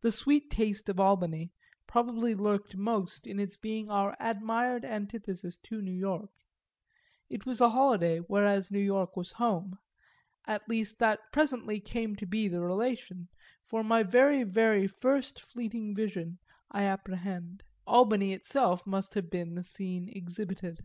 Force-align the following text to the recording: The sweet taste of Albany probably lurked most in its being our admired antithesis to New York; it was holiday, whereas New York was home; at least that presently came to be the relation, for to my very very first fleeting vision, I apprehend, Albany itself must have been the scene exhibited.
The 0.00 0.12
sweet 0.12 0.48
taste 0.48 0.88
of 0.88 0.98
Albany 0.98 1.52
probably 1.86 2.34
lurked 2.34 2.74
most 2.74 3.26
in 3.26 3.38
its 3.38 3.54
being 3.54 3.90
our 3.90 4.16
admired 4.18 4.82
antithesis 4.82 5.58
to 5.58 5.82
New 5.82 5.92
York; 5.92 6.30
it 7.28 7.44
was 7.44 7.58
holiday, 7.58 8.16
whereas 8.20 8.70
New 8.70 8.78
York 8.78 9.14
was 9.14 9.32
home; 9.32 9.78
at 10.46 10.66
least 10.70 10.98
that 11.00 11.20
presently 11.34 11.80
came 11.80 12.16
to 12.16 12.24
be 12.24 12.48
the 12.48 12.62
relation, 12.62 13.28
for 13.62 13.80
to 13.82 13.86
my 13.86 14.02
very 14.02 14.42
very 14.42 14.86
first 14.86 15.38
fleeting 15.42 15.94
vision, 15.94 16.38
I 16.70 16.84
apprehend, 16.84 17.62
Albany 17.86 18.32
itself 18.32 18.86
must 18.86 19.12
have 19.12 19.28
been 19.28 19.54
the 19.54 19.62
scene 19.62 20.08
exhibited. 20.08 20.82